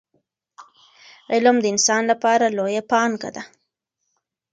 [1.33, 3.43] علم د انسان لپاره لویه پانګه ده.